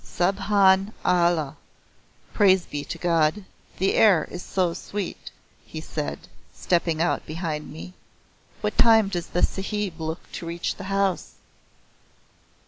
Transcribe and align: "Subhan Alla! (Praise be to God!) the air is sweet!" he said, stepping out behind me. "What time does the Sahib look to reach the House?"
"Subhan 0.03 0.93
Alla! 1.05 1.57
(Praise 2.33 2.65
be 2.65 2.83
to 2.85 2.97
God!) 2.97 3.43
the 3.77 3.93
air 3.93 4.27
is 4.31 4.43
sweet!" 4.73 5.29
he 5.63 5.79
said, 5.79 6.17
stepping 6.51 6.99
out 6.99 7.23
behind 7.27 7.71
me. 7.71 7.93
"What 8.61 8.79
time 8.79 9.09
does 9.09 9.27
the 9.27 9.43
Sahib 9.43 10.01
look 10.01 10.31
to 10.31 10.47
reach 10.47 10.73
the 10.77 10.85
House?" 10.85 11.35